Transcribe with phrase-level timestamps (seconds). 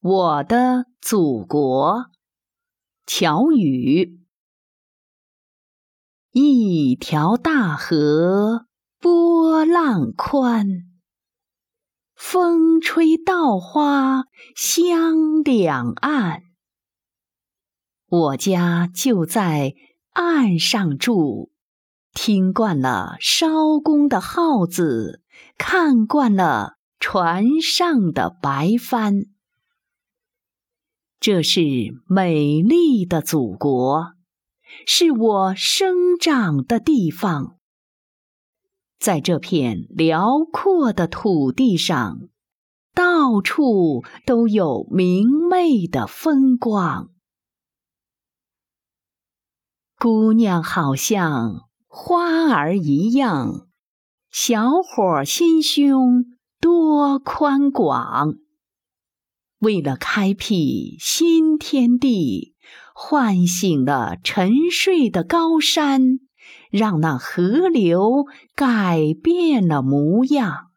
[0.00, 2.06] 我的祖国，
[3.04, 4.20] 乔羽。
[6.30, 8.66] 一条大河
[9.00, 10.66] 波浪宽，
[12.14, 16.42] 风吹稻花香两岸。
[18.06, 19.74] 我家就在
[20.12, 21.50] 岸上住，
[22.12, 25.24] 听惯了艄公的号子，
[25.56, 29.24] 看惯了船上的白帆。
[31.20, 31.60] 这是
[32.06, 34.12] 美丽的祖国，
[34.86, 37.56] 是我生长的地方。
[39.00, 42.28] 在这片辽阔的土地上，
[42.94, 47.10] 到处都有明媚的风光。
[49.98, 53.68] 姑娘好像花儿一样，
[54.30, 56.24] 小伙心胸
[56.60, 58.34] 多宽广。
[59.58, 62.54] 为了开辟新天地，
[62.94, 66.20] 唤醒了沉睡的高山，
[66.70, 70.68] 让那河流改变了模样。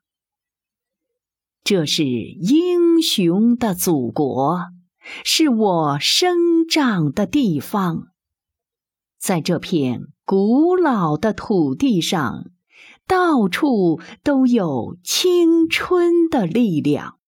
[1.64, 4.62] 这是英雄的祖国，
[5.24, 8.08] 是我生长的地方。
[9.20, 12.46] 在这片古老的土地上，
[13.06, 17.20] 到处都有青春的力量。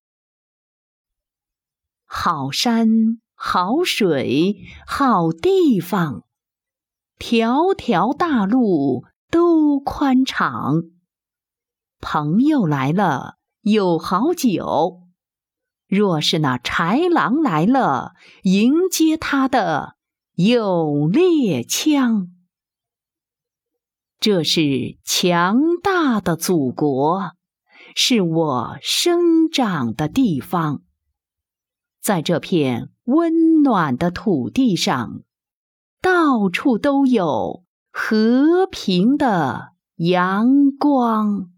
[2.16, 2.88] 好山
[3.34, 6.26] 好水好地方，
[7.18, 10.84] 条条大路都宽敞。
[12.00, 15.02] 朋友来了有好酒，
[15.88, 19.96] 若是那豺狼来了，迎接他的
[20.36, 22.28] 有猎枪。
[24.20, 27.32] 这是强大的祖国，
[27.96, 30.84] 是我生长的地方。
[32.04, 35.22] 在这片温暖的土地上，
[36.02, 41.53] 到处都有和平的阳光。